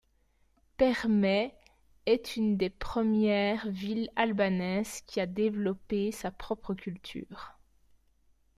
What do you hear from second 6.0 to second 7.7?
sa propre culture.